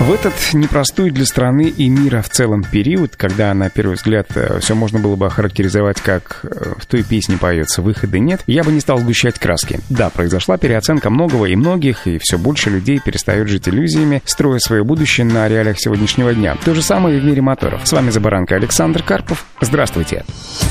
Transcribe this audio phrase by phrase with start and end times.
[0.00, 4.58] В этот непростой для страны и мира в целом период, когда, на первый взгляд, э,
[4.60, 8.72] все можно было бы охарактеризовать как э, в той песне поется «Выхода нет», я бы
[8.72, 9.80] не стал сгущать краски.
[9.88, 14.82] Да, произошла переоценка многого и многих, и все больше людей перестают жить иллюзиями, строя свое
[14.84, 16.56] будущее на реалиях сегодняшнего дня.
[16.62, 17.82] То же самое и в мире моторов.
[17.84, 19.46] С вами Забаранка Александр Карпов.
[19.60, 20.24] Здравствуйте.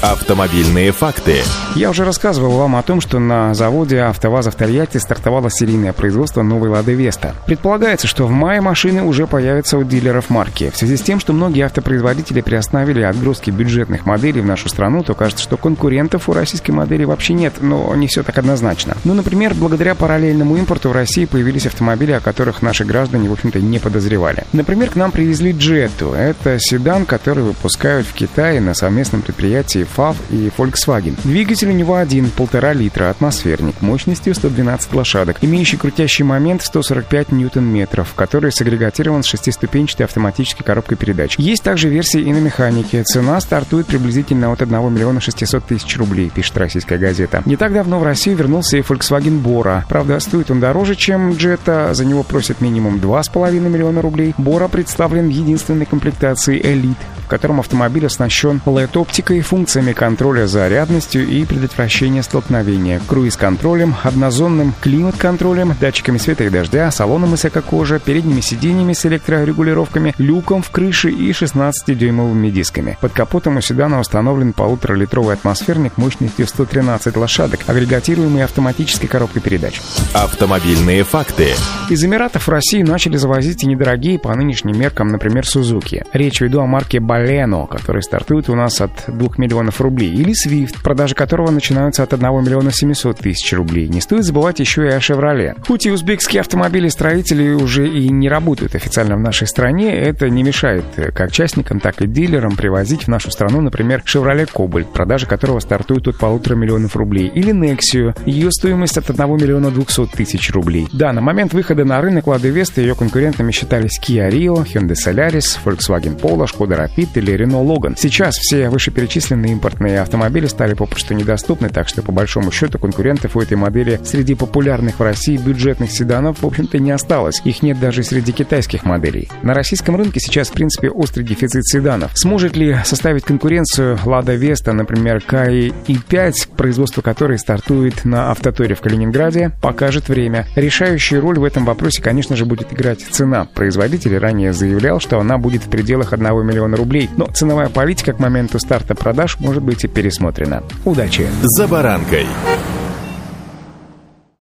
[0.00, 1.42] Автомобильные факты.
[1.74, 6.42] Я уже рассказывал вам о том, что на заводе «АвтоВАЗа» в Тольятти стартовало серийное производство
[6.42, 7.34] новой «Лады Веста».
[7.46, 10.70] Предполагается, что в мае машины уже появятся у дилеров марки.
[10.70, 15.14] В связи с тем, что многие автопроизводители приостановили отгрузки бюджетных моделей в нашу страну, то
[15.14, 18.96] кажется, что конкурентов у российской модели вообще нет, но не все так однозначно.
[19.04, 23.60] Ну, например, благодаря параллельному импорту в России появились автомобили, о которых наши граждане, в общем-то,
[23.60, 24.44] не подозревали.
[24.52, 26.14] Например, к нам привезли Jetto.
[26.14, 31.16] Это седан, который выпускают в Китае на совместном предприятии FAV и Volkswagen.
[31.24, 38.14] Двигатель у него один, полтора литра, атмосферник, мощностью 112 лошадок, имеющий крутящий момент 145 ньютон-метров,
[38.14, 41.36] который сагрегативный спроектирован с шестиступенчатой автоматической коробкой передач.
[41.38, 43.04] Есть также версии и на механике.
[43.04, 47.42] Цена стартует приблизительно от 1 миллиона 600 тысяч рублей, пишет российская газета.
[47.46, 49.82] Не так давно в Россию вернулся и Volkswagen Bora.
[49.88, 51.94] Правда, стоит он дороже, чем Jetta.
[51.94, 54.34] За него просят минимум 2,5 миллиона рублей.
[54.36, 56.96] Bora представлен в единственной комплектации Elite
[57.28, 66.16] в котором автомобиль оснащен LED-оптикой, функциями контроля зарядностью и предотвращения столкновения, круиз-контролем, однозонным климат-контролем, датчиками
[66.16, 72.48] света и дождя, салоном из эко-кожи, передними сиденьями с электрорегулировками, люком в крыше и 16-дюймовыми
[72.48, 72.96] дисками.
[72.98, 79.82] Под капотом у седана установлен полуторалитровый атмосферник мощностью 113 лошадок, агрегатируемый автоматической коробкой передач.
[80.14, 81.52] Автомобильные факты.
[81.90, 86.06] Из Эмиратов в Россию начали завозить и недорогие по нынешним меркам, например, Сузуки.
[86.14, 90.82] Речь веду о марке Baleno, который стартует у нас от 2 миллионов рублей, или Swift,
[90.82, 93.88] продажи которого начинаются от 1 миллиона 700 тысяч рублей.
[93.88, 95.56] Не стоит забывать еще и о Chevrolet.
[95.66, 100.84] Хоть и узбекские автомобили-строители уже и не работают официально в нашей стране, это не мешает
[101.14, 106.08] как частникам, так и дилерам привозить в нашу страну, например, Chevrolet Cobalt, продажи которого стартуют
[106.08, 110.88] от полутора миллионов рублей, или Nexio, ее стоимость от 1 миллиона 200 тысяч рублей.
[110.92, 115.58] Да, на момент выхода на рынок Lada Vesta ее конкурентами считались Kia Rio, Hyundai Solaris,
[115.64, 117.94] Volkswagen Polo, Skoda Rapid, или Renault Logan.
[117.96, 123.40] Сейчас все вышеперечисленные импортные автомобили стали попросту недоступны, так что по большому счету конкурентов у
[123.40, 127.40] этой модели среди популярных в России бюджетных седанов в общем-то не осталось.
[127.44, 129.28] Их нет даже среди китайских моделей.
[129.42, 132.12] На российском рынке сейчас в принципе острый дефицит седанов.
[132.14, 138.80] Сможет ли составить конкуренцию Lada Vesta, например, Kai i5, производство которой стартует на автоторе в
[138.80, 140.46] Калининграде, покажет время.
[140.56, 143.44] Решающую роль в этом вопросе, конечно же, будет играть цена.
[143.44, 148.12] Производитель ранее заявлял, что она будет в пределах 1 миллиона рублей рублей, но ценовая политика
[148.12, 150.62] к моменту старта продаж может быть и пересмотрена.
[150.84, 151.26] Удачи!
[151.42, 152.26] За баранкой!